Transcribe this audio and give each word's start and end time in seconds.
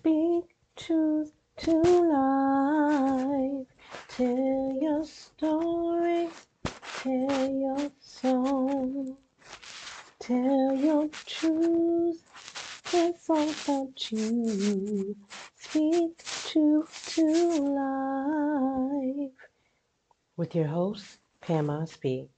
Speak 0.00 0.56
truth 0.76 1.30
to 1.58 1.72
life. 1.72 3.66
Tell 4.08 4.78
your 4.80 5.04
story. 5.04 6.30
Tell 7.02 7.50
your 7.50 7.90
song. 8.00 9.18
Tell 10.18 10.74
your 10.74 11.06
truth. 11.26 12.22
It's 12.94 13.28
all 13.28 13.50
about 13.50 14.10
you. 14.10 15.16
Speak 15.58 16.16
truth 16.46 17.12
to 17.16 17.26
life. 19.04 19.38
With 20.38 20.54
your 20.54 20.68
host, 20.68 21.18
Pam 21.42 21.68
Osby. 21.68 22.30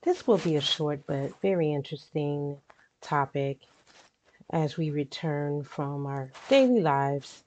This 0.00 0.26
will 0.26 0.38
be 0.38 0.56
a 0.56 0.62
short 0.62 1.02
but 1.06 1.38
very 1.42 1.70
interesting 1.70 2.56
topic 3.02 3.58
as 4.54 4.76
we 4.76 4.90
return 4.90 5.64
from 5.64 6.06
our 6.06 6.30
daily 6.48 6.80
lives. 6.80 7.42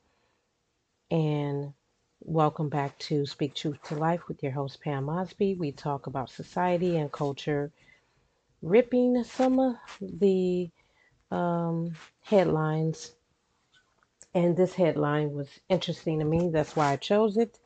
And 1.09 1.71
welcome 2.19 2.67
back 2.67 2.99
to 2.99 3.25
Speak 3.25 3.55
Truth 3.55 3.81
to 3.83 3.95
Life 3.95 4.27
with 4.27 4.43
your 4.43 4.51
host, 4.51 4.81
Pam 4.81 5.07
Osby. 5.07 5.55
We 5.55 5.71
talk 5.71 6.07
about 6.07 6.29
society 6.29 6.97
and 6.97 7.09
culture, 7.09 7.71
ripping 8.61 9.23
some 9.23 9.57
of 9.57 9.75
the 10.01 10.69
um, 11.31 11.95
headlines. 12.23 13.13
And 14.33 14.57
this 14.57 14.73
headline 14.73 15.31
was 15.31 15.47
interesting 15.69 16.19
to 16.19 16.25
me. 16.25 16.49
That's 16.51 16.75
why 16.75 16.91
I 16.91 16.97
chose 16.97 17.37
it. 17.37 17.57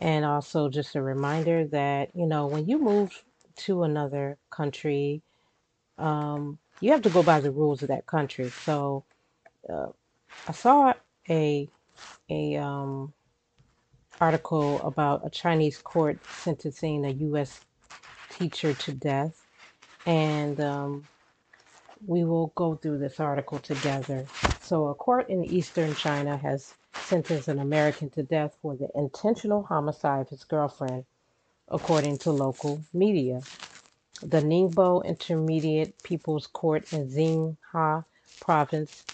And 0.00 0.24
also, 0.24 0.70
just 0.70 0.96
a 0.96 1.02
reminder 1.02 1.66
that, 1.66 2.16
you 2.16 2.24
know, 2.24 2.46
when 2.46 2.66
you 2.66 2.78
move 2.78 3.24
to 3.56 3.82
another 3.82 4.38
country, 4.48 5.20
um, 5.98 6.58
you 6.84 6.92
have 6.92 7.00
to 7.00 7.08
go 7.08 7.22
by 7.22 7.40
the 7.40 7.50
rules 7.50 7.80
of 7.80 7.88
that 7.88 8.04
country. 8.04 8.50
So 8.50 9.04
uh, 9.72 9.86
I 10.46 10.52
saw 10.52 10.92
a 11.30 11.66
a 12.28 12.56
um, 12.56 13.14
article 14.20 14.82
about 14.82 15.22
a 15.24 15.30
Chinese 15.30 15.78
court 15.78 16.18
sentencing 16.28 17.06
a 17.06 17.10
U.S. 17.28 17.62
teacher 18.28 18.74
to 18.74 18.92
death, 18.92 19.46
and 20.04 20.60
um, 20.60 21.08
we 22.06 22.22
will 22.24 22.48
go 22.54 22.74
through 22.74 22.98
this 22.98 23.18
article 23.18 23.60
together. 23.60 24.26
So 24.60 24.88
a 24.88 24.94
court 24.94 25.30
in 25.30 25.42
eastern 25.42 25.94
China 25.94 26.36
has 26.36 26.74
sentenced 26.92 27.48
an 27.48 27.60
American 27.60 28.10
to 28.10 28.22
death 28.22 28.58
for 28.60 28.76
the 28.76 28.88
intentional 28.94 29.62
homicide 29.62 30.20
of 30.20 30.28
his 30.28 30.44
girlfriend, 30.44 31.06
according 31.68 32.18
to 32.18 32.30
local 32.30 32.82
media. 32.92 33.40
The 34.22 34.40
Ningbo 34.40 35.04
Intermediate 35.04 36.02
People's 36.02 36.46
Court 36.46 36.92
in 36.92 37.08
Xinhua 37.08 38.04
Province 38.40 39.04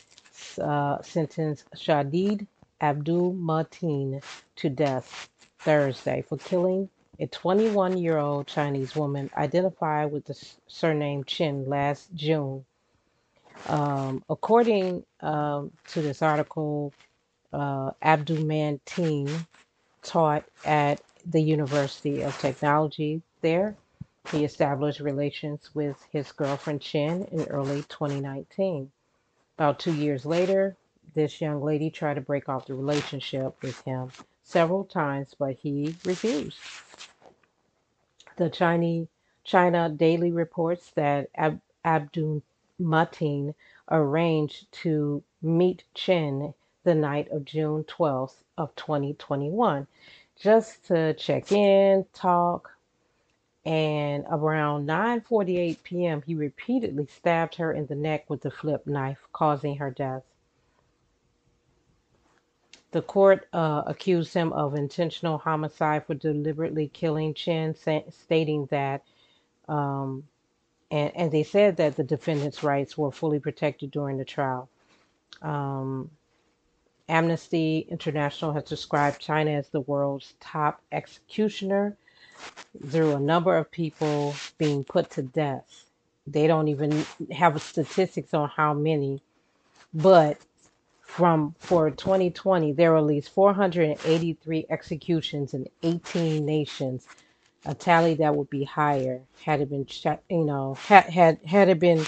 uh, 0.60 1.00
sentenced 1.02 1.64
Shadid 1.74 2.46
Abdul 2.80 3.34
Mateen 3.34 4.22
to 4.56 4.68
death 4.68 5.28
Thursday 5.58 6.22
for 6.22 6.36
killing 6.38 6.88
a 7.18 7.26
21 7.26 7.98
year 7.98 8.18
old 8.18 8.46
Chinese 8.46 8.94
woman 8.96 9.30
identified 9.36 10.10
with 10.12 10.24
the 10.26 10.34
surname 10.68 11.24
Chen 11.24 11.66
last 11.66 12.08
June. 12.14 12.64
Um, 13.68 14.24
according 14.28 15.04
um, 15.20 15.70
to 15.88 16.02
this 16.02 16.22
article, 16.22 16.94
uh, 17.52 17.90
Abdul 18.02 18.38
Mateen 18.38 19.46
taught 20.02 20.44
at 20.64 21.00
the 21.26 21.40
University 21.42 22.22
of 22.22 22.38
Technology 22.38 23.22
there 23.42 23.76
he 24.30 24.44
established 24.44 25.00
relations 25.00 25.70
with 25.74 25.96
his 26.12 26.32
girlfriend 26.32 26.80
Chen 26.80 27.24
in 27.32 27.42
early 27.44 27.82
2019. 27.82 28.90
About 29.58 29.78
two 29.80 29.94
years 29.94 30.24
later, 30.24 30.76
this 31.14 31.40
young 31.40 31.62
lady 31.62 31.90
tried 31.90 32.14
to 32.14 32.20
break 32.20 32.48
off 32.48 32.66
the 32.66 32.74
relationship 32.74 33.60
with 33.62 33.80
him 33.84 34.10
several 34.42 34.84
times, 34.84 35.34
but 35.38 35.54
he 35.54 35.96
refused. 36.04 36.58
The 38.36 38.50
Chinese 38.50 39.08
China 39.44 39.88
Daily 39.88 40.32
reports 40.32 40.90
that 40.92 41.28
Ab- 41.34 41.60
Abdul 41.84 42.42
Mateen 42.80 43.54
arranged 43.90 44.70
to 44.72 45.22
meet 45.42 45.84
Chen 45.94 46.54
the 46.84 46.94
night 46.94 47.28
of 47.30 47.44
June 47.44 47.84
12th 47.84 48.36
of 48.56 48.74
2021 48.76 49.86
just 50.38 50.86
to 50.86 51.14
check 51.14 51.52
in, 51.52 52.06
talk, 52.14 52.70
and 53.65 54.25
around 54.31 54.87
9:48 54.87 55.82
p.m. 55.82 56.22
he 56.22 56.34
repeatedly 56.34 57.06
stabbed 57.06 57.56
her 57.56 57.72
in 57.72 57.87
the 57.87 57.94
neck 57.94 58.28
with 58.28 58.41
the 58.43 58.50
flip 58.50 58.87
knife, 58.87 59.26
causing 59.32 59.76
her 59.76 59.91
death. 59.91 60.22
The 62.93 63.03
court 63.03 63.47
uh, 63.53 63.82
accused 63.87 64.34
him 64.34 64.53
of 64.53 64.75
intentional 64.75 65.38
homicide 65.38 66.06
for 66.06 66.15
deliberately 66.15 66.88
killing 66.88 67.34
Chen, 67.34 67.75
stating 67.75 68.66
that, 68.66 69.03
um, 69.69 70.25
and, 70.91 71.12
and 71.15 71.31
they 71.31 71.44
said 71.44 71.76
that 71.76 71.97
the 71.97 72.03
defendant's 72.03 72.65
rights 72.65 72.99
were 72.99 73.12
fully 73.12 73.38
protected 73.38 73.93
during 73.93 74.16
the 74.16 74.25
trial. 74.25 74.69
Um, 75.43 76.10
Amnesty 77.09 77.87
International 77.91 78.53
has 78.53 78.65
described 78.65 79.20
China 79.20 79.53
as 79.53 79.69
the 79.69 79.81
world's 79.81 80.34
top 80.41 80.81
executioner 80.91 81.97
through 82.90 83.14
a 83.14 83.20
number 83.20 83.56
of 83.56 83.70
people 83.70 84.34
being 84.58 84.84
put 84.84 85.10
to 85.10 85.22
death. 85.22 85.86
They 86.26 86.46
don't 86.46 86.68
even 86.68 87.04
have 87.32 87.60
statistics 87.62 88.34
on 88.34 88.48
how 88.50 88.74
many, 88.74 89.22
but 89.94 90.38
from 91.02 91.54
for 91.58 91.90
2020, 91.90 92.72
there 92.72 92.92
were 92.92 92.98
at 92.98 93.04
least 93.04 93.30
483 93.30 94.66
executions 94.70 95.54
in 95.54 95.68
18 95.82 96.46
nations, 96.46 97.06
a 97.66 97.74
tally 97.74 98.14
that 98.14 98.34
would 98.36 98.50
be 98.50 98.64
higher 98.64 99.20
had 99.44 99.60
it 99.60 99.70
been, 99.70 99.86
you 100.30 100.44
know, 100.44 100.74
had 100.74 101.04
had 101.06 101.38
had 101.46 101.68
it 101.68 101.80
been 101.80 102.04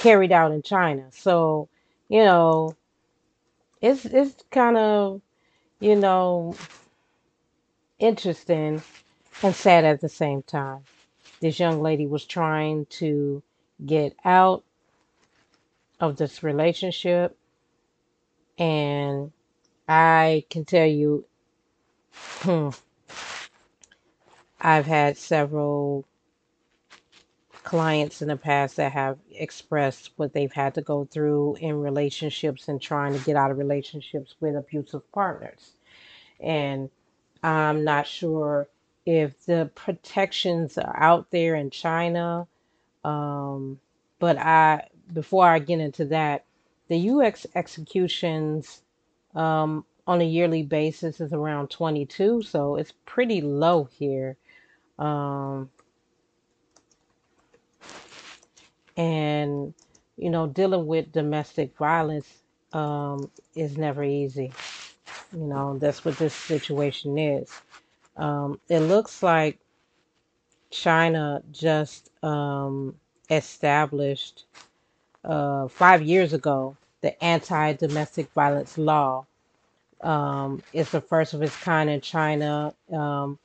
carried 0.00 0.32
out 0.32 0.52
in 0.52 0.62
China. 0.62 1.06
So, 1.12 1.68
you 2.08 2.24
know, 2.24 2.76
it's 3.80 4.04
it's 4.04 4.36
kind 4.50 4.76
of, 4.76 5.22
you 5.80 5.96
know, 5.96 6.56
interesting 7.98 8.82
and 9.42 9.54
sad 9.54 9.84
at 9.84 10.00
the 10.00 10.08
same 10.08 10.42
time. 10.42 10.80
This 11.40 11.60
young 11.60 11.82
lady 11.82 12.06
was 12.06 12.24
trying 12.24 12.86
to 12.86 13.42
get 13.84 14.16
out 14.24 14.64
of 16.00 16.16
this 16.16 16.42
relationship, 16.42 17.36
and 18.58 19.32
I 19.88 20.44
can 20.50 20.64
tell 20.64 20.86
you, 20.86 21.26
hmm, 22.12 22.70
I've 24.60 24.86
had 24.86 25.18
several 25.18 26.06
clients 27.64 28.22
in 28.22 28.28
the 28.28 28.36
past 28.36 28.76
that 28.76 28.92
have 28.92 29.18
expressed 29.32 30.12
what 30.16 30.32
they've 30.32 30.52
had 30.52 30.74
to 30.74 30.82
go 30.82 31.04
through 31.04 31.56
in 31.56 31.80
relationships 31.80 32.68
and 32.68 32.80
trying 32.80 33.12
to 33.12 33.24
get 33.24 33.36
out 33.36 33.50
of 33.50 33.58
relationships 33.58 34.36
with 34.40 34.56
abusive 34.56 35.10
partners. 35.12 35.72
And 36.40 36.90
I'm 37.42 37.84
not 37.84 38.06
sure 38.06 38.68
if 39.06 39.46
the 39.46 39.70
protections 39.74 40.76
are 40.78 40.96
out 41.00 41.30
there 41.30 41.54
in 41.54 41.70
China. 41.70 42.48
Um, 43.04 43.80
but 44.18 44.36
I, 44.38 44.88
before 45.12 45.46
I 45.46 45.60
get 45.60 45.80
into 45.80 46.06
that, 46.06 46.44
the 46.88 46.98
U.S. 46.98 47.46
executions 47.54 48.82
um, 49.34 49.84
on 50.06 50.20
a 50.20 50.24
yearly 50.24 50.64
basis 50.64 51.20
is 51.20 51.32
around 51.32 51.70
22, 51.70 52.42
so 52.42 52.76
it's 52.76 52.92
pretty 53.06 53.40
low 53.40 53.84
here. 53.84 54.36
Um, 54.98 55.70
and 58.96 59.74
you 60.16 60.30
know, 60.30 60.46
dealing 60.46 60.86
with 60.86 61.12
domestic 61.12 61.76
violence 61.76 62.28
um, 62.72 63.30
is 63.54 63.76
never 63.76 64.02
easy. 64.02 64.52
You 65.32 65.44
know, 65.46 65.78
that's 65.78 66.04
what 66.04 66.16
this 66.18 66.34
situation 66.34 67.18
is. 67.18 67.50
Um, 68.16 68.60
it 68.68 68.80
looks 68.80 69.22
like 69.22 69.58
China 70.70 71.42
just 71.52 72.10
um, 72.24 72.94
established 73.30 74.46
uh, 75.24 75.68
five 75.68 76.02
years 76.02 76.32
ago 76.32 76.76
the 77.02 77.22
anti 77.22 77.72
domestic 77.74 78.32
violence 78.32 78.78
law. 78.78 79.26
Um, 80.00 80.62
it's 80.72 80.90
the 80.90 81.00
first 81.00 81.34
of 81.34 81.42
its 81.42 81.56
kind 81.56 81.88
in 81.88 82.00
China, 82.00 82.74
um, 82.92 83.38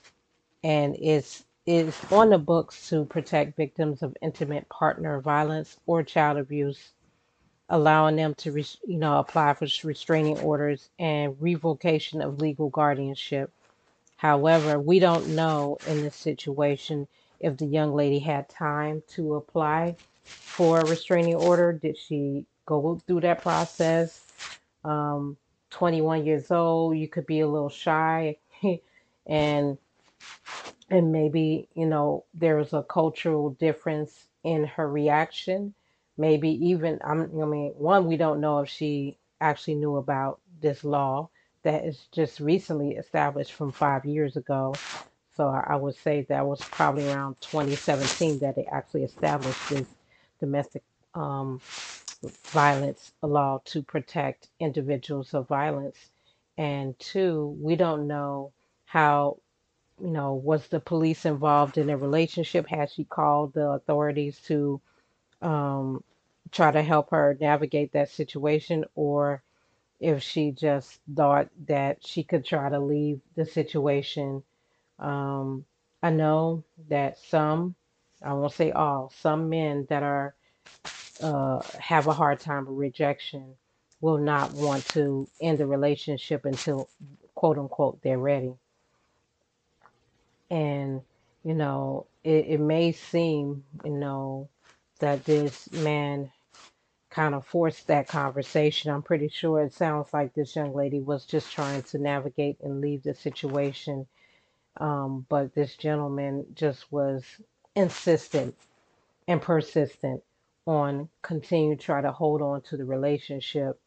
and 0.64 0.96
it's 1.00 1.46
is 1.66 1.96
on 2.12 2.30
the 2.32 2.38
books 2.40 2.90
to 2.90 3.06
protect 3.06 3.56
victims 3.56 4.02
of 4.02 4.18
intimate 4.22 4.68
partner 4.70 5.22
violence 5.22 5.78
or 5.86 6.02
child 6.04 6.38
abuse, 6.38 6.92
allowing 7.70 8.16
them 8.16 8.34
to, 8.36 8.52
you 8.88 8.98
know, 8.98 9.20
apply 9.20 9.54
for 9.54 9.68
restraining 9.84 10.40
orders 10.40 10.90
and 10.98 11.36
revocation 11.40 12.22
of 12.22 12.42
legal 12.42 12.70
guardianship. 12.70 13.52
However, 14.22 14.80
we 14.80 15.00
don't 15.00 15.30
know 15.30 15.80
in 15.88 16.04
this 16.04 16.16
situation 16.16 17.08
if 17.40 17.58
the 17.58 17.66
young 17.66 17.96
lady 17.96 18.20
had 18.20 18.48
time 18.50 19.02
to 19.16 19.34
apply 19.34 19.96
for 20.24 20.80
a 20.80 20.86
restraining 20.86 21.34
order. 21.34 21.74
Did 21.74 21.98
she 21.98 22.46
go 22.68 23.02
through 23.08 23.22
that 23.22 23.42
process? 23.42 24.28
Um, 24.84 25.38
21 25.72 26.24
years 26.24 26.52
old, 26.52 27.00
you 27.00 27.08
could 27.08 27.26
be 27.26 27.40
a 27.40 27.48
little 27.48 27.70
shy 27.70 28.38
and 29.26 29.80
and 30.92 31.12
maybe, 31.12 31.68
you 31.74 31.88
know, 31.88 32.26
there's 32.36 32.74
a 32.74 32.84
cultural 32.84 33.50
difference 33.50 34.28
in 34.44 34.66
her 34.66 34.88
reaction. 34.88 35.74
Maybe 36.16 36.50
even 36.68 37.00
I'm 37.04 37.22
I 37.42 37.46
mean, 37.46 37.74
one, 37.76 38.06
we 38.06 38.18
don't 38.18 38.40
know 38.40 38.60
if 38.60 38.70
she 38.70 39.18
actually 39.40 39.76
knew 39.78 39.96
about 39.96 40.40
this 40.62 40.84
law 40.84 41.32
that 41.64 41.86
is 41.86 42.08
just 42.12 42.40
recently 42.40 42.92
established 42.92 43.54
from 43.54 43.72
five 43.72 44.06
years 44.06 44.38
ago. 44.38 44.76
So 45.36 45.48
I 45.50 45.76
would 45.76 45.96
say 45.96 46.24
that 46.30 46.46
was 46.46 46.62
probably 46.62 47.10
around 47.10 47.38
2017 47.42 48.40
that 48.40 48.56
they 48.56 48.66
actually 48.66 49.04
established 49.04 49.70
this 49.70 49.88
domestic 50.40 50.84
um, 51.16 51.62
violence 52.52 53.14
law 53.22 53.62
to 53.66 53.84
protect 53.84 54.50
individuals 54.60 55.34
of 55.34 55.48
violence. 55.48 55.98
And 56.58 56.98
two, 57.00 57.58
we 57.62 57.76
don't 57.76 58.08
know 58.08 58.54
how, 58.86 59.40
you 60.02 60.12
know, 60.12 60.36
was 60.36 60.68
the 60.68 60.80
police 60.80 61.26
involved 61.26 61.78
in 61.78 61.90
a 61.90 61.98
relationship? 61.98 62.68
Had 62.68 62.92
she 62.92 63.06
called 63.06 63.54
the 63.54 63.68
authorities 63.70 64.40
to 64.48 64.82
um, 65.42 66.04
try 66.52 66.72
to 66.72 66.84
help 66.84 67.12
her 67.12 67.38
navigate 67.40 67.94
that 67.94 68.10
situation? 68.10 68.86
Or 68.96 69.44
if 70.02 70.22
she 70.24 70.52
just 70.52 71.00
thought 71.16 71.48
that 71.68 72.06
she 72.06 72.24
could 72.24 72.44
try 72.44 72.70
to 72.70 72.80
leave 72.80 73.22
the 73.36 73.46
situation? 73.46 74.44
Um, 75.00 75.66
I 76.04 76.10
know 76.10 76.64
that 76.90 77.20
some, 77.20 77.76
I 78.22 78.34
won't 78.34 78.54
say 78.54 78.72
all, 78.72 79.14
some 79.22 79.50
men 79.50 79.86
that 79.90 80.04
are 80.04 80.36
uh, 81.22 81.62
have 81.80 82.08
a 82.08 82.14
hard 82.14 82.40
time 82.40 82.66
with 82.66 82.78
rejection 82.78 83.56
will 84.02 84.18
not 84.18 84.52
want 84.54 84.88
to 84.90 85.28
end 85.40 85.60
the 85.60 85.68
relationship 85.68 86.46
until 86.46 86.90
quote 87.36 87.60
unquote 87.60 88.02
they're 88.02 88.18
ready. 88.18 88.54
And, 90.50 91.02
you 91.44 91.54
know, 91.54 92.08
it, 92.24 92.46
it 92.48 92.60
may 92.60 92.92
seem, 92.92 93.64
you 93.86 93.92
know, 93.92 94.50
that 95.00 95.24
this 95.26 95.72
man 95.72 96.32
kind 97.12 97.36
of 97.36 97.46
forced 97.46 97.88
that 97.88 98.10
conversation. 98.10 98.92
I'm 98.92 99.04
pretty 99.04 99.30
sure 99.30 99.62
it 99.64 99.74
sounds 99.74 100.14
like 100.14 100.34
this 100.34 100.56
young 100.56 100.76
lady 100.76 101.02
was 101.02 101.26
just 101.26 101.52
trying 101.54 101.84
to 101.84 102.00
navigate 102.00 102.58
and 102.62 102.82
leave 102.82 103.04
the 103.04 103.16
situation. 103.16 104.08
Um, 104.78 105.26
but 105.30 105.56
this 105.56 105.76
gentleman 105.76 106.46
just 106.56 106.92
was 106.92 107.24
insistent 107.76 108.56
and 109.28 109.42
persistent 109.42 110.24
on 110.68 111.10
continue 111.24 111.76
to 111.76 111.84
try 111.84 112.02
to 112.02 112.12
hold 112.12 112.42
on 112.42 112.62
to 112.62 112.78
the 112.78 112.86
relationship 112.86 113.80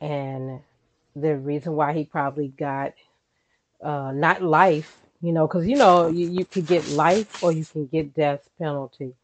and 0.00 0.60
the 1.16 1.36
reason 1.36 1.74
why 1.74 1.94
he 1.94 2.04
probably 2.04 2.48
got 2.48 2.94
uh 3.84 4.12
not 4.12 4.42
life 4.42 4.98
you 5.22 5.32
know 5.32 5.46
because 5.46 5.66
you 5.66 5.76
know 5.76 6.08
you, 6.08 6.28
you 6.30 6.44
could 6.44 6.66
get 6.66 6.88
life 6.90 7.42
or 7.42 7.52
you 7.52 7.64
can 7.64 7.86
get 7.86 8.14
death 8.14 8.48
penalty 8.58 9.14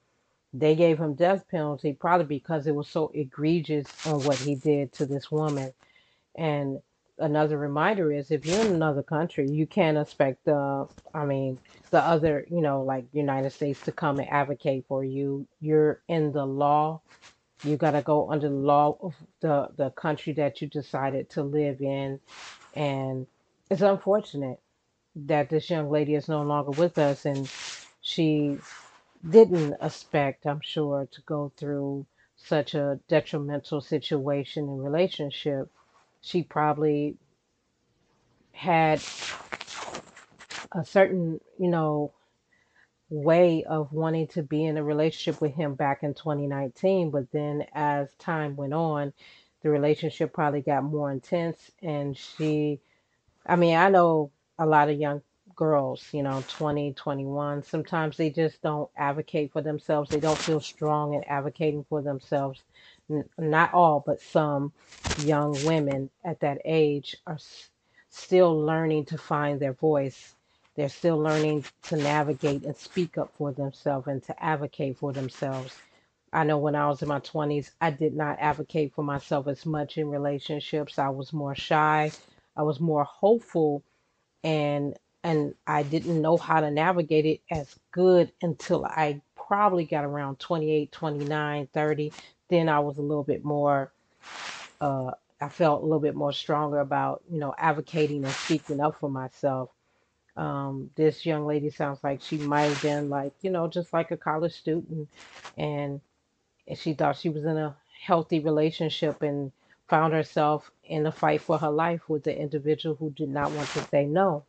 they 0.54 0.74
gave 0.74 0.98
him 0.98 1.14
death 1.14 1.48
penalty 1.50 1.92
probably 1.92 2.26
because 2.26 2.66
it 2.66 2.74
was 2.74 2.88
so 2.88 3.10
egregious 3.14 3.88
on 4.06 4.22
what 4.24 4.38
he 4.38 4.54
did 4.54 4.92
to 4.92 5.06
this 5.06 5.30
woman 5.30 5.72
and 6.36 6.80
another 7.18 7.58
reminder 7.58 8.12
is 8.12 8.30
if 8.30 8.46
you're 8.46 8.60
in 8.64 8.72
another 8.72 9.02
country, 9.02 9.48
you 9.48 9.66
can't 9.66 9.98
expect 9.98 10.44
the, 10.44 10.86
I 11.14 11.24
mean, 11.24 11.58
the 11.90 12.02
other, 12.02 12.46
you 12.50 12.60
know, 12.60 12.82
like 12.82 13.04
United 13.12 13.50
States 13.50 13.80
to 13.82 13.92
come 13.92 14.18
and 14.18 14.28
advocate 14.28 14.84
for 14.88 15.04
you. 15.04 15.46
You're 15.60 16.00
in 16.08 16.32
the 16.32 16.46
law. 16.46 17.00
You 17.64 17.76
got 17.76 17.92
to 17.92 18.02
go 18.02 18.30
under 18.30 18.48
the 18.48 18.54
law 18.54 18.96
of 19.00 19.14
the, 19.40 19.68
the 19.76 19.90
country 19.90 20.32
that 20.34 20.60
you 20.60 20.68
decided 20.68 21.30
to 21.30 21.42
live 21.42 21.80
in. 21.80 22.18
And 22.74 23.26
it's 23.70 23.82
unfortunate 23.82 24.58
that 25.14 25.50
this 25.50 25.70
young 25.70 25.90
lady 25.90 26.14
is 26.14 26.28
no 26.28 26.42
longer 26.42 26.70
with 26.72 26.98
us 26.98 27.26
and 27.26 27.50
she 28.00 28.58
didn't 29.28 29.76
expect, 29.80 30.46
I'm 30.46 30.60
sure, 30.62 31.08
to 31.10 31.20
go 31.22 31.52
through 31.56 32.06
such 32.36 32.74
a 32.74 32.98
detrimental 33.08 33.80
situation 33.80 34.64
and 34.64 34.82
relationship. 34.82 35.70
She 36.20 36.42
probably 36.42 37.16
had 38.52 39.00
a 40.72 40.84
certain, 40.84 41.40
you 41.58 41.68
know, 41.68 42.12
way 43.10 43.64
of 43.64 43.92
wanting 43.92 44.26
to 44.26 44.42
be 44.42 44.64
in 44.64 44.76
a 44.76 44.84
relationship 44.84 45.40
with 45.40 45.54
him 45.54 45.74
back 45.74 46.02
in 46.02 46.14
2019. 46.14 47.10
But 47.10 47.30
then 47.30 47.66
as 47.74 48.12
time 48.14 48.56
went 48.56 48.72
on, 48.72 49.12
the 49.62 49.70
relationship 49.70 50.32
probably 50.32 50.62
got 50.62 50.84
more 50.84 51.12
intense. 51.12 51.70
And 51.82 52.16
she, 52.16 52.80
I 53.46 53.56
mean, 53.56 53.76
I 53.76 53.90
know 53.90 54.30
a 54.58 54.66
lot 54.66 54.88
of 54.88 54.98
young 54.98 55.22
girls, 55.56 56.06
you 56.12 56.22
know, 56.22 56.44
20, 56.48 56.92
21, 56.94 57.62
sometimes 57.64 58.16
they 58.16 58.30
just 58.30 58.62
don't 58.62 58.90
advocate 58.96 59.52
for 59.52 59.62
themselves. 59.62 60.10
They 60.10 60.20
don't 60.20 60.38
feel 60.38 60.60
strong 60.60 61.14
in 61.14 61.24
advocating 61.24 61.84
for 61.88 62.02
themselves. 62.02 62.62
N- 63.10 63.28
Not 63.38 63.74
all, 63.74 64.02
but 64.06 64.20
some 64.20 64.72
young 65.24 65.52
women 65.66 66.10
at 66.24 66.40
that 66.40 66.58
age 66.64 67.16
are 67.26 67.34
s- 67.34 67.70
still 68.10 68.58
learning 68.60 69.06
to 69.06 69.18
find 69.18 69.60
their 69.60 69.74
voice. 69.74 70.34
They're 70.76 70.88
still 70.90 71.18
learning 71.18 71.64
to 71.84 71.96
navigate 71.96 72.64
and 72.64 72.76
speak 72.76 73.18
up 73.18 73.32
for 73.38 73.52
themselves 73.52 74.08
and 74.08 74.22
to 74.24 74.44
advocate 74.44 74.98
for 74.98 75.12
themselves. 75.12 75.76
I 76.32 76.44
know 76.44 76.58
when 76.58 76.76
I 76.76 76.88
was 76.88 77.02
in 77.02 77.08
my 77.08 77.20
20s, 77.20 77.72
I 77.80 77.90
did 77.90 78.14
not 78.14 78.38
advocate 78.40 78.94
for 78.94 79.04
myself 79.04 79.48
as 79.48 79.66
much 79.66 79.98
in 79.98 80.10
relationships. 80.10 80.98
I 80.98 81.10
was 81.10 81.32
more 81.32 81.56
shy. 81.56 82.12
I 82.56 82.62
was 82.64 82.80
more 82.80 83.04
hopeful 83.04 83.82
and 84.42 84.96
and 85.24 85.54
I 85.66 85.82
didn't 85.82 86.20
know 86.22 86.36
how 86.36 86.60
to 86.60 86.70
navigate 86.70 87.26
it 87.26 87.40
as 87.50 87.74
good 87.92 88.32
until 88.42 88.84
I 88.86 89.20
probably 89.36 89.84
got 89.84 90.04
around 90.04 90.38
28, 90.40 90.92
29, 90.92 91.68
30. 91.72 92.12
Then 92.50 92.68
I 92.68 92.80
was 92.80 92.98
a 92.98 93.02
little 93.02 93.24
bit 93.24 93.44
more 93.44 93.92
uh 94.80 95.12
I 95.40 95.48
felt 95.50 95.82
a 95.82 95.84
little 95.84 96.00
bit 96.00 96.16
more 96.16 96.32
stronger 96.32 96.80
about, 96.80 97.22
you 97.30 97.38
know, 97.40 97.54
advocating 97.58 98.24
and 98.24 98.34
speaking 98.34 98.80
up 98.80 98.98
for 99.00 99.10
myself. 99.10 99.70
Um, 100.36 100.90
this 100.96 101.26
young 101.26 101.46
lady 101.46 101.70
sounds 101.70 102.00
like 102.04 102.22
she 102.22 102.38
might 102.38 102.64
have 102.64 102.82
been 102.82 103.10
like, 103.10 103.34
you 103.42 103.50
know, 103.50 103.68
just 103.68 103.92
like 103.92 104.10
a 104.12 104.16
college 104.18 104.54
student 104.54 105.08
and 105.58 106.00
and 106.68 106.78
she 106.78 106.94
thought 106.94 107.16
she 107.16 107.28
was 107.30 107.44
in 107.44 107.56
a 107.58 107.76
healthy 108.06 108.40
relationship 108.40 109.22
and 109.22 109.52
found 109.88 110.14
herself 110.14 110.70
in 110.84 111.06
a 111.06 111.12
fight 111.12 111.42
for 111.42 111.58
her 111.58 111.70
life 111.70 112.08
with 112.08 112.24
the 112.24 112.36
individual 112.38 112.96
who 112.96 113.10
did 113.10 113.28
not 113.28 113.52
want 113.52 113.68
to 113.70 113.82
say 113.90 114.06
no. 114.06 114.44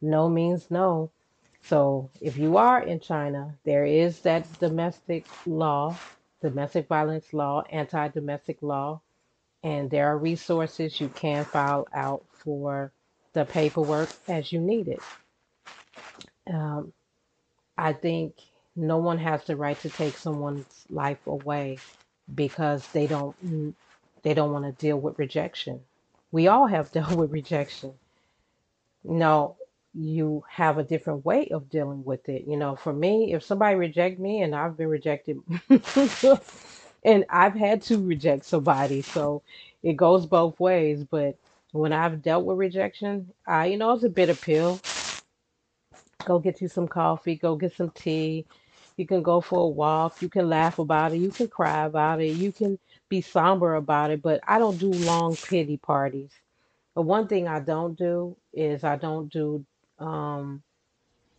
No 0.00 0.28
means 0.28 0.70
no. 0.70 1.10
So 1.62 2.10
if 2.20 2.36
you 2.36 2.56
are 2.58 2.82
in 2.82 3.00
China, 3.00 3.56
there 3.64 3.84
is 3.84 4.20
that 4.20 4.46
domestic 4.60 5.26
law, 5.46 5.96
domestic 6.42 6.88
violence 6.88 7.32
law, 7.32 7.62
anti 7.70 8.08
domestic 8.08 8.62
law, 8.62 9.00
and 9.62 9.90
there 9.90 10.08
are 10.08 10.18
resources 10.18 11.00
you 11.00 11.08
can 11.08 11.44
file 11.44 11.88
out 11.92 12.24
for 12.32 12.92
the 13.32 13.44
paperwork 13.44 14.10
as 14.28 14.52
you 14.52 14.60
need 14.60 14.88
it. 14.88 15.02
Um, 16.52 16.92
I 17.76 17.92
think 17.92 18.36
no 18.76 18.98
one 18.98 19.18
has 19.18 19.44
the 19.44 19.56
right 19.56 19.78
to 19.80 19.90
take 19.90 20.16
someone's 20.16 20.84
life 20.90 21.26
away 21.26 21.78
because 22.34 22.86
they 22.88 23.06
don't 23.06 23.36
they 24.22 24.34
don't 24.34 24.52
want 24.52 24.64
to 24.64 24.72
deal 24.72 24.98
with 24.98 25.18
rejection. 25.18 25.80
We 26.32 26.48
all 26.48 26.66
have 26.66 26.92
dealt 26.92 27.16
with 27.16 27.32
rejection. 27.32 27.94
No, 29.04 29.56
you 29.96 30.44
have 30.50 30.78
a 30.78 30.84
different 30.84 31.24
way 31.26 31.48
of 31.48 31.70
dealing 31.70 32.04
with 32.04 32.28
it. 32.28 32.44
You 32.48 32.58
know, 32.58 32.76
for 32.76 32.94
me, 32.94 33.34
if 33.34 33.44
somebody 33.44 33.76
reject 33.76 34.20
me 34.20 34.42
and 34.42 34.54
I've 34.56 34.76
been 34.78 34.88
rejected 34.88 35.40
and 37.04 37.26
I've 37.30 37.54
had 37.54 37.82
to 37.84 37.98
reject 37.98 38.46
somebody, 38.46 39.02
so 39.02 39.42
it 39.82 39.94
goes 39.96 40.26
both 40.26 40.60
ways, 40.60 41.04
but 41.04 41.36
when 41.72 41.92
I've 41.92 42.22
dealt 42.22 42.46
with 42.46 42.58
rejection, 42.58 43.32
I 43.46 43.66
you 43.68 43.78
know, 43.78 43.92
it's 43.94 44.04
a 44.04 44.10
bitter 44.10 44.36
pill 44.36 44.80
Go 46.26 46.38
get 46.40 46.62
you 46.62 46.68
some 46.68 46.88
coffee, 46.88 47.36
go 47.36 47.56
get 47.56 47.74
some 47.74 47.90
tea. 47.90 48.46
You 48.96 49.06
can 49.06 49.22
go 49.22 49.40
for 49.42 49.60
a 49.60 49.68
walk. 49.68 50.22
You 50.22 50.28
can 50.30 50.48
laugh 50.50 50.78
about 50.78 51.14
it. 51.14 51.18
You 51.18 51.30
can 51.30 51.48
cry 51.48 51.86
about 51.86 52.22
it. 52.22 52.36
You 52.36 52.52
can 52.52 52.78
be 53.08 53.22
somber 53.22 53.76
about 53.76 54.12
it. 54.12 54.22
But 54.22 54.40
I 54.48 54.58
don't 54.58 54.78
do 54.78 54.90
long 54.90 55.36
pity 55.36 55.78
parties. 55.78 56.32
But 56.94 57.02
one 57.04 57.28
thing 57.28 57.48
I 57.48 57.60
don't 57.60 57.98
do 57.98 58.36
is 58.54 58.84
I 58.84 58.96
don't 58.96 59.32
do 59.32 59.64
um, 59.98 60.62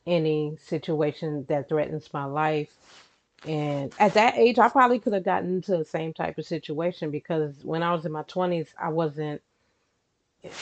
any 0.06 0.58
situation 0.62 1.46
that 1.50 1.70
threatens 1.70 2.10
my 2.14 2.26
life. 2.26 2.70
And 3.46 3.94
at 4.00 4.16
that 4.16 4.38
age, 4.38 4.60
I 4.60 4.70
probably 4.70 5.00
could 5.00 5.14
have 5.14 5.24
gotten 5.26 5.58
into 5.58 5.78
the 5.78 5.86
same 5.86 6.14
type 6.14 6.38
of 6.38 6.46
situation 6.46 7.12
because 7.12 7.56
when 7.64 7.84
I 7.84 7.94
was 7.94 8.06
in 8.06 8.12
my 8.12 8.24
20s, 8.24 8.70
I 8.82 8.90
wasn't 8.90 9.42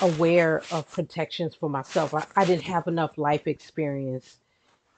aware 0.01 0.63
of 0.71 0.89
protections 0.91 1.55
for 1.55 1.69
myself. 1.69 2.13
I, 2.13 2.25
I 2.35 2.45
didn't 2.45 2.63
have 2.63 2.87
enough 2.87 3.17
life 3.17 3.47
experience 3.47 4.37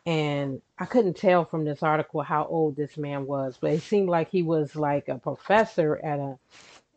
and 0.07 0.61
I 0.79 0.85
couldn't 0.85 1.17
tell 1.17 1.45
from 1.45 1.65
this 1.65 1.83
article 1.83 2.21
how 2.21 2.45
old 2.45 2.77
this 2.77 2.97
man 2.97 3.27
was, 3.27 3.57
but 3.59 3.71
it 3.71 3.81
seemed 3.81 4.09
like 4.09 4.29
he 4.31 4.41
was 4.41 4.75
like 4.75 5.09
a 5.09 5.17
professor 5.17 5.99
at 6.03 6.19
a 6.19 6.39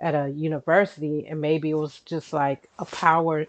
at 0.00 0.14
a 0.14 0.30
university, 0.30 1.26
and 1.26 1.40
maybe 1.40 1.70
it 1.70 1.74
was 1.74 2.00
just 2.00 2.32
like 2.32 2.70
a 2.78 2.84
power 2.84 3.46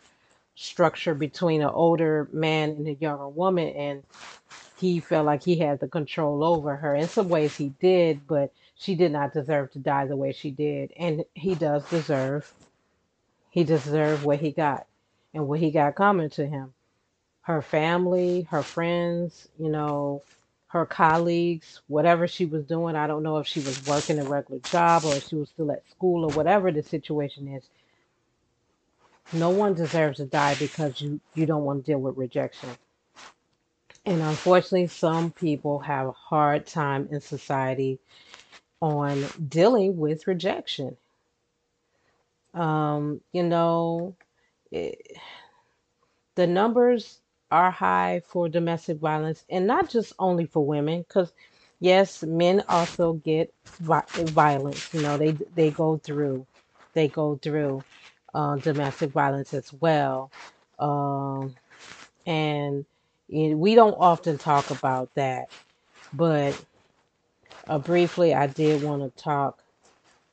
structure 0.55 1.15
between 1.15 1.61
an 1.61 1.69
older 1.69 2.29
man 2.33 2.71
and 2.71 2.87
a 2.87 2.93
younger 2.93 3.27
woman, 3.27 3.69
and 3.69 4.03
he 4.79 4.99
felt 4.99 5.25
like 5.25 5.43
he 5.43 5.57
had 5.57 5.79
the 5.79 5.87
control 5.87 6.43
over 6.43 6.75
her. 6.75 6.95
In 6.95 7.07
some 7.07 7.29
ways, 7.29 7.55
he 7.57 7.69
did, 7.81 8.27
but 8.27 8.51
she 8.75 8.95
did 8.95 9.11
not 9.11 9.33
deserve 9.33 9.71
to 9.73 9.79
die 9.79 10.07
the 10.07 10.15
way 10.17 10.31
she 10.33 10.51
did, 10.51 10.93
and 10.97 11.25
he 11.35 11.55
does 11.55 11.87
deserve. 11.89 12.51
He 13.51 13.63
deserved 13.63 14.23
what 14.23 14.39
he 14.39 14.51
got, 14.51 14.87
and 15.33 15.47
what 15.47 15.59
he 15.59 15.71
got 15.71 15.95
coming 15.95 16.29
to 16.31 16.47
him 16.47 16.73
her 17.43 17.61
family, 17.61 18.43
her 18.51 18.63
friends, 18.63 19.49
you 19.59 19.69
know, 19.69 20.23
her 20.67 20.85
colleagues, 20.85 21.81
whatever 21.87 22.27
she 22.27 22.45
was 22.45 22.65
doing. 22.65 22.95
I 22.95 23.07
don't 23.07 23.23
know 23.23 23.39
if 23.39 23.47
she 23.47 23.59
was 23.61 23.85
working 23.87 24.19
a 24.19 24.23
regular 24.23 24.61
job 24.61 25.05
or 25.05 25.15
if 25.15 25.27
she 25.27 25.35
was 25.35 25.49
still 25.49 25.71
at 25.71 25.83
school 25.91 26.25
or 26.25 26.31
whatever 26.33 26.71
the 26.71 26.83
situation 26.83 27.47
is. 27.49 27.63
No 29.33 29.49
one 29.49 29.73
deserves 29.73 30.17
to 30.17 30.25
die 30.25 30.55
because 30.55 31.01
you, 31.01 31.19
you 31.35 31.45
don't 31.45 31.63
want 31.63 31.85
to 31.85 31.91
deal 31.91 31.99
with 31.99 32.17
rejection. 32.17 32.69
And 34.05 34.21
unfortunately, 34.21 34.87
some 34.87 35.31
people 35.31 35.79
have 35.79 36.07
a 36.07 36.11
hard 36.11 36.65
time 36.65 37.07
in 37.11 37.21
society 37.21 37.99
on 38.81 39.25
dealing 39.47 39.97
with 39.97 40.27
rejection. 40.27 40.97
Um, 42.53 43.21
you 43.31 43.43
know, 43.43 44.15
it, 44.71 45.17
the 46.35 46.47
numbers 46.47 47.19
are 47.51 47.71
high 47.71 48.21
for 48.25 48.49
domestic 48.49 48.97
violence 48.97 49.45
and 49.49 49.67
not 49.67 49.89
just 49.89 50.13
only 50.19 50.45
for 50.45 50.65
women 50.65 51.01
because 51.01 51.33
yes 51.79 52.23
men 52.23 52.63
also 52.69 53.13
get 53.13 53.53
violence 53.75 54.93
you 54.93 55.01
know 55.01 55.17
they 55.17 55.31
they 55.55 55.69
go 55.69 55.97
through 55.97 56.45
they 56.93 57.07
go 57.09 57.37
through 57.41 57.83
uh, 58.33 58.57
domestic 58.57 59.11
violence 59.11 59.53
as 59.53 59.73
well 59.73 60.31
um, 60.79 61.55
and 62.27 62.85
we 63.29 63.75
don't 63.75 63.95
often 63.99 64.37
talk 64.37 64.71
about 64.71 65.13
that 65.15 65.49
but 66.13 66.59
uh, 67.67 67.79
briefly 67.79 68.33
i 68.33 68.47
did 68.47 68.83
want 68.83 69.01
to 69.03 69.23
talk 69.23 69.63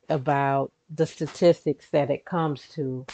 about 0.09 0.71
the 0.95 1.05
statistics 1.07 1.89
that 1.91 2.11
it 2.11 2.25
comes 2.25 2.67
to 2.69 3.05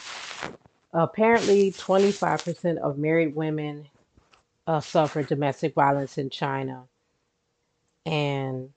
apparently 0.94 1.72
25% 1.72 2.78
of 2.80 3.00
married 3.00 3.36
women 3.36 3.88
uh, 4.68 4.82
suffer 4.82 5.24
domestic 5.24 5.76
violence 5.76 6.18
in 6.20 6.30
China. 6.32 6.86
And 8.06 8.72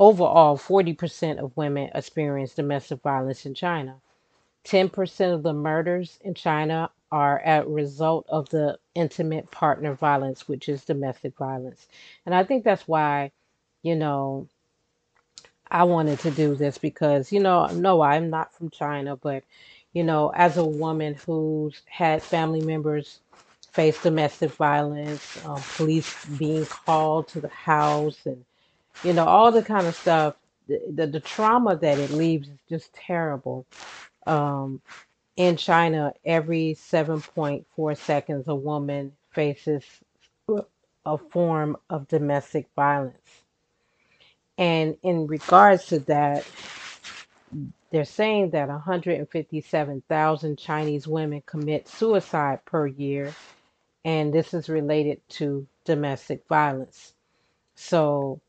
overall, 0.00 0.58
40% 0.58 1.40
of 1.40 1.56
women 1.56 1.90
experience 1.94 2.54
domestic 2.54 3.02
violence 3.02 3.46
in 3.46 3.54
China. 3.54 4.01
10% 4.64 5.34
of 5.34 5.42
the 5.42 5.52
murders 5.52 6.18
in 6.22 6.34
China 6.34 6.90
are 7.10 7.42
a 7.44 7.66
result 7.66 8.26
of 8.28 8.48
the 8.50 8.78
intimate 8.94 9.50
partner 9.50 9.94
violence, 9.94 10.48
which 10.48 10.68
is 10.68 10.84
domestic 10.84 11.36
violence. 11.36 11.88
And 12.26 12.34
I 12.34 12.44
think 12.44 12.64
that's 12.64 12.88
why, 12.88 13.32
you 13.82 13.96
know, 13.96 14.48
I 15.70 15.84
wanted 15.84 16.20
to 16.20 16.30
do 16.30 16.54
this 16.54 16.78
because, 16.78 17.32
you 17.32 17.40
know, 17.40 17.66
no, 17.66 18.02
I'm 18.02 18.30
not 18.30 18.54
from 18.54 18.70
China, 18.70 19.16
but, 19.16 19.44
you 19.92 20.04
know, 20.04 20.30
as 20.34 20.56
a 20.58 20.64
woman 20.64 21.14
who's 21.14 21.82
had 21.86 22.22
family 22.22 22.60
members 22.60 23.20
face 23.72 24.02
domestic 24.02 24.52
violence, 24.52 25.44
um, 25.46 25.60
police 25.76 26.24
being 26.26 26.66
called 26.66 27.28
to 27.28 27.40
the 27.40 27.48
house, 27.48 28.18
and, 28.26 28.44
you 29.02 29.12
know, 29.14 29.26
all 29.26 29.50
the 29.50 29.62
kind 29.62 29.86
of 29.86 29.96
stuff, 29.96 30.36
the, 30.68 30.80
the, 30.94 31.06
the 31.06 31.20
trauma 31.20 31.76
that 31.76 31.98
it 31.98 32.10
leaves 32.10 32.48
is 32.48 32.58
just 32.68 32.92
terrible. 32.94 33.66
Um, 34.26 34.80
in 35.36 35.56
China, 35.56 36.12
every 36.24 36.76
7.4 36.78 37.96
seconds, 37.96 38.48
a 38.48 38.54
woman 38.54 39.12
faces 39.32 39.84
a 41.04 41.18
form 41.18 41.76
of 41.90 42.08
domestic 42.08 42.68
violence. 42.76 43.42
And 44.58 44.96
in 45.02 45.26
regards 45.26 45.86
to 45.86 46.00
that, 46.00 46.46
they're 47.90 48.04
saying 48.04 48.50
that 48.50 48.68
157,000 48.68 50.58
Chinese 50.58 51.08
women 51.08 51.42
commit 51.46 51.88
suicide 51.88 52.64
per 52.64 52.86
year, 52.86 53.34
and 54.04 54.32
this 54.32 54.54
is 54.54 54.68
related 54.68 55.20
to 55.30 55.66
domestic 55.84 56.46
violence. 56.48 57.14
So 57.74 58.40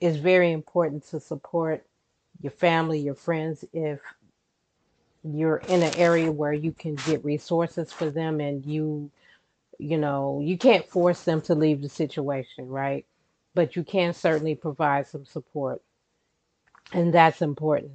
it's 0.00 0.18
very 0.18 0.52
important 0.52 1.06
to 1.08 1.20
support 1.20 1.84
your 2.42 2.52
family, 2.52 3.00
your 3.00 3.14
friends, 3.14 3.64
if 3.72 4.00
you're 5.34 5.58
in 5.68 5.82
an 5.82 5.96
area 5.96 6.32
where 6.32 6.52
you 6.52 6.72
can 6.72 6.96
get 6.96 7.24
resources 7.24 7.92
for 7.92 8.10
them 8.10 8.40
and 8.40 8.64
you, 8.66 9.10
you 9.78 9.98
know, 9.98 10.40
you 10.42 10.58
can't 10.58 10.88
force 10.88 11.24
them 11.24 11.42
to 11.42 11.54
leave 11.54 11.82
the 11.82 11.88
situation, 11.90 12.68
right? 12.68 13.06
But 13.54 13.76
you 13.76 13.84
can 13.84 14.14
certainly 14.14 14.54
provide 14.56 15.06
some 15.08 15.26
support, 15.26 15.82
and 16.92 17.14
that's 17.14 17.42
important. 17.42 17.92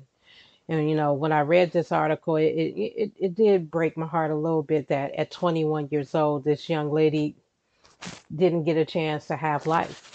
And 0.69 0.89
you 0.89 0.95
know, 0.95 1.13
when 1.13 1.31
I 1.31 1.41
read 1.41 1.71
this 1.71 1.91
article, 1.91 2.38
it, 2.38 2.45
it 2.47 3.11
it 3.19 3.35
did 3.35 3.71
break 3.71 3.97
my 3.97 4.07
heart 4.07 4.31
a 4.31 4.35
little 4.35 4.63
bit 4.63 4.88
that 4.89 5.13
at 5.15 5.31
21 5.31 5.89
years 5.91 6.15
old, 6.15 6.43
this 6.45 6.69
young 6.69 6.91
lady 6.91 7.35
didn't 8.35 8.65
get 8.65 8.77
a 8.77 8.85
chance 8.85 9.27
to 9.27 9.38
have 9.38 9.67
life. 9.67 10.13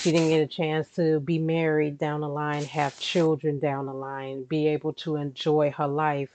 She 0.00 0.12
didn't 0.12 0.30
get 0.30 0.42
a 0.42 0.46
chance 0.48 0.88
to 0.96 1.20
be 1.20 1.38
married 1.38 1.98
down 1.98 2.20
the 2.22 2.28
line, 2.28 2.64
have 2.66 2.98
children 3.00 3.60
down 3.60 3.86
the 3.86 3.94
line, 3.94 4.44
be 4.44 4.68
able 4.68 4.94
to 4.94 5.16
enjoy 5.16 5.72
her 5.72 5.88
life 5.88 6.30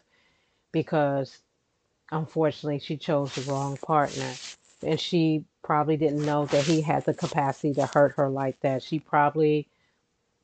because 0.72 1.40
unfortunately 2.12 2.80
she 2.80 2.98
chose 2.98 3.34
the 3.36 3.52
wrong 3.52 3.78
partner. 3.78 4.32
And 4.82 5.00
she 5.00 5.44
probably 5.64 5.98
didn't 5.98 6.26
know 6.26 6.46
that 6.48 6.64
he 6.64 6.82
had 6.82 7.06
the 7.06 7.14
capacity 7.14 7.74
to 7.76 7.86
hurt 7.86 8.14
her 8.16 8.30
like 8.30 8.60
that. 8.62 8.82
She 8.82 9.00
probably 9.00 9.68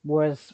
was, 0.04 0.54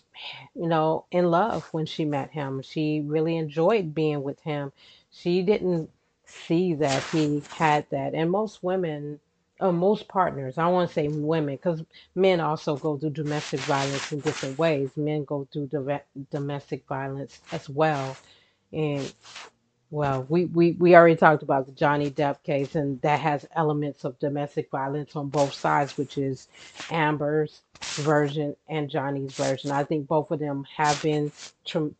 you 0.55 0.67
know, 0.67 1.05
in 1.11 1.29
love 1.29 1.67
when 1.71 1.85
she 1.85 2.05
met 2.05 2.31
him. 2.31 2.61
She 2.61 3.01
really 3.01 3.37
enjoyed 3.37 3.93
being 3.93 4.23
with 4.23 4.39
him. 4.41 4.71
She 5.11 5.41
didn't 5.41 5.89
see 6.25 6.73
that 6.75 7.03
he 7.05 7.43
had 7.55 7.85
that. 7.89 8.13
And 8.13 8.31
most 8.31 8.63
women, 8.63 9.19
or 9.59 9.73
most 9.73 10.07
partners, 10.07 10.57
I 10.57 10.67
want 10.67 10.89
to 10.89 10.93
say 10.93 11.07
women, 11.09 11.55
because 11.55 11.83
men 12.15 12.39
also 12.39 12.77
go 12.77 12.97
through 12.97 13.11
domestic 13.11 13.59
violence 13.61 14.11
in 14.11 14.21
different 14.21 14.57
ways. 14.57 14.91
Men 14.95 15.25
go 15.25 15.47
through 15.51 15.67
dove- 15.67 16.01
domestic 16.31 16.85
violence 16.87 17.41
as 17.51 17.67
well. 17.69 18.15
And 18.71 19.11
well, 19.91 20.25
we, 20.29 20.45
we, 20.48 20.74
we 20.74 20.95
already 20.95 21.17
talked 21.17 21.43
about 21.43 21.67
the 21.67 21.74
Johnny 21.74 22.12
Depp 22.12 22.43
case, 22.43 22.75
and 22.75 23.01
that 23.03 23.21
has 23.21 23.48
elements 23.55 24.05
of 24.05 24.19
domestic 24.19 24.71
violence 24.71 25.15
on 25.17 25.29
both 25.29 25.53
sides, 25.53 25.98
which 25.98 26.17
is 26.17 26.50
Amber's 26.91 27.62
version 27.81 28.55
and 28.69 28.89
Johnny's 28.89 29.33
version. 29.36 29.71
I 29.71 29.86
think 29.86 30.07
both 30.07 30.31
of 30.31 30.39
them 30.39 30.65
have 30.77 31.01
been 31.03 31.31
tra- 31.65 31.91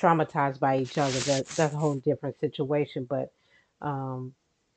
traumatized 0.00 0.60
by 0.60 0.78
each 0.78 0.98
other. 0.98 1.18
That, 1.20 1.46
that's 1.48 1.74
a 1.74 1.78
whole 1.78 1.96
different 1.96 2.40
situation. 2.40 3.06
But 3.10 3.32
um, 3.82 4.34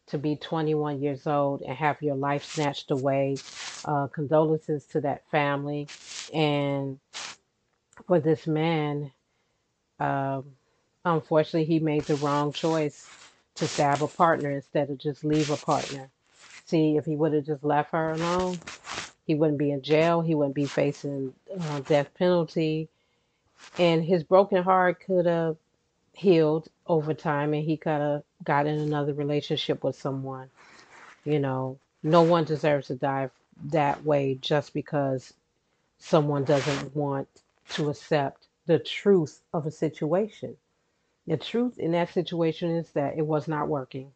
to 0.07 0.19
be 0.19 0.37
21 0.37 1.01
years 1.01 1.27
old 1.27 1.63
and 1.63 1.77
have 1.77 2.01
your 2.01 2.15
life 2.15 2.45
snatched 2.45 2.91
away, 2.91 3.37
uh, 3.85 4.07
condolences 4.07 4.85
to 4.87 5.01
that 5.01 5.29
family. 5.31 5.87
And 6.33 6.99
for 8.07 8.19
this 8.19 8.47
man, 8.47 9.11
um, 9.99 10.45
unfortunately, 11.05 11.65
he 11.65 11.79
made 11.79 12.03
the 12.03 12.15
wrong 12.15 12.53
choice 12.53 13.09
to 13.55 13.67
stab 13.67 14.01
a 14.01 14.07
partner 14.07 14.51
instead 14.51 14.89
of 14.89 14.97
just 14.97 15.23
leave 15.23 15.49
a 15.49 15.57
partner. 15.57 16.09
See, 16.65 16.97
if 16.97 17.05
he 17.05 17.15
would 17.15 17.33
have 17.33 17.45
just 17.45 17.63
left 17.63 17.91
her 17.91 18.11
alone, 18.11 18.59
he 19.25 19.35
wouldn't 19.35 19.59
be 19.59 19.71
in 19.71 19.81
jail. 19.81 20.21
He 20.21 20.35
wouldn't 20.35 20.55
be 20.55 20.65
facing 20.65 21.33
uh, 21.59 21.79
death 21.81 22.13
penalty, 22.15 22.89
and 23.77 24.03
his 24.03 24.23
broken 24.23 24.63
heart 24.63 25.01
could 25.05 25.25
have 25.25 25.57
healed 26.13 26.67
over 26.87 27.13
time, 27.13 27.53
and 27.53 27.63
he 27.63 27.77
could 27.77 28.01
have 28.01 28.23
got 28.43 28.67
in 28.67 28.79
another 28.79 29.13
relationship 29.13 29.83
with 29.83 29.95
someone. 29.95 30.49
You 31.25 31.39
know, 31.39 31.77
no 32.03 32.23
one 32.23 32.45
deserves 32.45 32.87
to 32.87 32.95
die 32.95 33.29
that 33.65 34.03
way 34.05 34.37
just 34.41 34.73
because 34.73 35.33
someone 35.99 36.43
doesn't 36.43 36.95
want 36.95 37.27
to 37.69 37.89
accept 37.89 38.47
the 38.65 38.79
truth 38.79 39.41
of 39.53 39.65
a 39.65 39.71
situation. 39.71 40.57
The 41.27 41.37
truth 41.37 41.79
in 41.79 41.91
that 41.93 42.13
situation 42.13 42.71
is 42.75 42.91
that 42.91 43.17
it 43.17 43.25
was 43.25 43.47
not 43.47 43.67
working. 43.69 44.11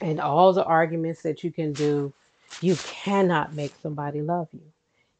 And 0.00 0.20
all 0.20 0.52
the 0.52 0.64
arguments 0.64 1.22
that 1.22 1.44
you 1.44 1.52
can 1.52 1.72
do, 1.72 2.12
you 2.60 2.76
cannot 2.76 3.54
make 3.54 3.74
somebody 3.82 4.22
love 4.22 4.48
you. 4.52 4.62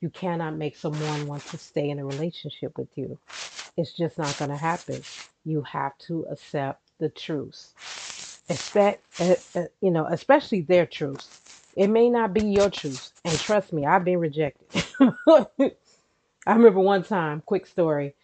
You 0.00 0.10
cannot 0.10 0.56
make 0.56 0.76
someone 0.76 1.26
want 1.28 1.44
to 1.46 1.58
stay 1.58 1.90
in 1.90 1.98
a 1.98 2.06
relationship 2.06 2.78
with 2.78 2.88
you. 2.96 3.18
It's 3.76 3.92
just 3.96 4.18
not 4.18 4.38
going 4.38 4.50
to 4.50 4.56
happen. 4.56 5.02
You 5.44 5.62
have 5.62 5.98
to 6.08 6.26
accept 6.30 6.82
the 6.98 7.08
truth. 7.10 7.72
Expect, 8.48 9.04
uh, 9.20 9.36
uh, 9.56 9.64
you 9.80 9.90
know, 9.90 10.06
especially 10.06 10.62
their 10.62 10.86
truth. 10.86 11.72
It 11.76 11.88
may 11.88 12.10
not 12.10 12.34
be 12.34 12.46
your 12.46 12.70
truth. 12.70 13.12
And 13.24 13.38
trust 13.38 13.72
me, 13.72 13.86
I've 13.86 14.04
been 14.04 14.20
rejected. 14.20 14.84
I 15.00 16.54
remember 16.54 16.80
one 16.80 17.04
time, 17.04 17.42
quick 17.46 17.66
story, 17.66 18.14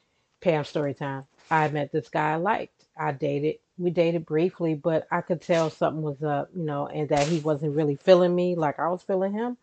Pam 0.40 0.64
story 0.64 0.94
time. 0.94 1.24
I 1.50 1.68
met 1.68 1.92
this 1.92 2.08
guy 2.08 2.32
I 2.32 2.36
liked. 2.36 2.84
I 2.96 3.12
dated, 3.12 3.56
we 3.78 3.90
dated 3.90 4.26
briefly, 4.26 4.74
but 4.74 5.06
I 5.10 5.20
could 5.20 5.40
tell 5.40 5.70
something 5.70 6.02
was 6.02 6.22
up, 6.22 6.50
you 6.54 6.64
know, 6.64 6.88
and 6.88 7.08
that 7.10 7.26
he 7.26 7.40
wasn't 7.40 7.76
really 7.76 7.96
feeling 7.96 8.34
me 8.34 8.54
like 8.56 8.78
I 8.78 8.88
was 8.88 9.02
feeling 9.02 9.32
him. 9.32 9.56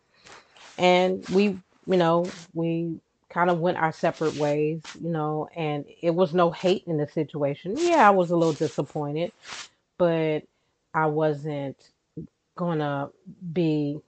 And 0.78 1.26
we, 1.28 1.44
you 1.86 1.96
know, 1.96 2.26
we 2.54 3.00
kind 3.28 3.50
of 3.50 3.60
went 3.60 3.78
our 3.78 3.92
separate 3.92 4.36
ways, 4.36 4.82
you 5.00 5.10
know, 5.10 5.48
and 5.54 5.84
it 6.00 6.14
was 6.14 6.34
no 6.34 6.50
hate 6.50 6.84
in 6.86 6.96
the 6.96 7.06
situation. 7.06 7.74
Yeah, 7.78 8.06
I 8.06 8.10
was 8.10 8.30
a 8.30 8.36
little 8.36 8.54
disappointed, 8.54 9.32
but 9.98 10.44
I 10.94 11.06
wasn't 11.06 11.76
gonna 12.56 13.10
be 13.52 14.00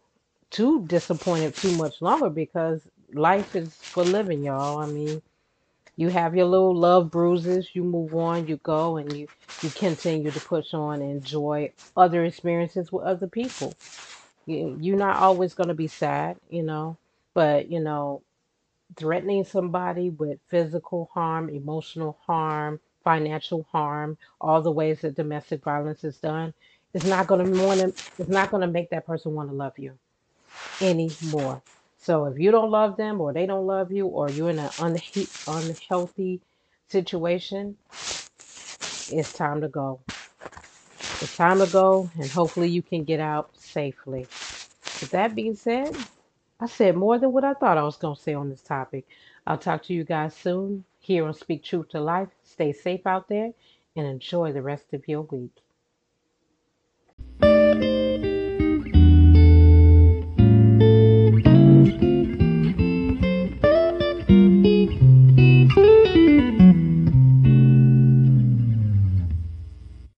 too 0.50 0.84
disappointed 0.86 1.54
too 1.54 1.76
much 1.76 2.00
longer 2.00 2.30
because 2.30 2.82
life 3.12 3.54
is 3.54 3.74
for 3.74 4.04
living, 4.04 4.44
y'all. 4.44 4.78
I 4.78 4.86
mean, 4.86 5.22
you 5.98 6.10
have 6.10 6.36
your 6.36 6.46
little 6.46 6.76
love 6.76 7.10
bruises, 7.12 7.70
you 7.74 7.84
move 7.84 8.16
on, 8.16 8.48
you 8.48 8.58
go, 8.58 8.98
and 8.98 9.12
you 9.14 9.28
you 9.62 9.70
continue 9.70 10.32
to 10.32 10.40
push 10.40 10.74
on 10.74 11.02
and 11.02 11.12
enjoy 11.12 11.72
other 11.96 12.24
experiences 12.24 12.92
with 12.92 13.04
other 13.04 13.28
people. 13.28 13.74
You, 14.46 14.78
you're 14.80 14.98
not 14.98 15.18
always 15.18 15.54
gonna 15.54 15.74
be 15.74 15.88
sad, 15.88 16.38
you 16.50 16.64
know, 16.64 16.98
but 17.34 17.70
you 17.70 17.80
know, 17.80 18.22
threatening 18.96 19.44
somebody 19.44 20.10
with 20.10 20.40
physical 20.48 21.10
harm, 21.14 21.50
emotional 21.50 22.18
harm, 22.26 22.80
financial 23.04 23.66
harm, 23.72 24.18
all 24.40 24.62
the 24.62 24.72
ways 24.72 25.02
that 25.02 25.16
domestic 25.16 25.64
violence 25.64 26.04
is 26.04 26.18
done, 26.18 26.54
is 26.94 27.04
not 27.06 27.28
gonna 27.28 27.44
want 27.66 27.80
to. 27.80 27.94
It's 28.18 28.30
not 28.30 28.50
gonna 28.52 28.68
make 28.68 28.90
that 28.90 29.06
person 29.06 29.34
want 29.34 29.50
to 29.50 29.56
love 29.56 29.78
you 29.78 29.98
anymore. 30.80 31.62
So 32.08 32.24
if 32.24 32.38
you 32.40 32.50
don't 32.52 32.70
love 32.70 32.96
them 32.96 33.20
or 33.20 33.34
they 33.34 33.44
don't 33.44 33.66
love 33.66 33.92
you 33.92 34.06
or 34.06 34.30
you're 34.30 34.48
in 34.48 34.60
an 34.60 34.70
unhe- 34.70 35.28
unhealthy 35.46 36.40
situation, 36.88 37.76
it's 39.10 39.34
time 39.34 39.60
to 39.60 39.68
go. 39.68 40.00
It's 41.10 41.36
time 41.36 41.58
to 41.58 41.66
go 41.66 42.10
and 42.18 42.30
hopefully 42.30 42.70
you 42.70 42.80
can 42.80 43.04
get 43.04 43.20
out 43.20 43.50
safely. 43.58 44.22
With 45.02 45.10
that 45.10 45.34
being 45.34 45.54
said, 45.54 45.94
I 46.58 46.66
said 46.66 46.96
more 46.96 47.18
than 47.18 47.32
what 47.32 47.44
I 47.44 47.52
thought 47.52 47.76
I 47.78 47.84
was 47.84 47.98
going 47.98 48.16
to 48.16 48.22
say 48.22 48.32
on 48.34 48.48
this 48.48 48.62
topic. 48.62 49.06
I'll 49.46 49.58
talk 49.58 49.82
to 49.84 49.94
you 49.94 50.04
guys 50.04 50.34
soon 50.34 50.86
here 51.00 51.26
on 51.26 51.34
Speak 51.34 51.62
Truth 51.62 51.90
to 51.90 52.00
Life. 52.00 52.30
Stay 52.42 52.72
safe 52.72 53.06
out 53.06 53.28
there 53.28 53.52
and 53.96 54.06
enjoy 54.06 54.52
the 54.54 54.62
rest 54.62 54.94
of 54.94 55.06
your 55.08 55.22
week. 55.22 55.52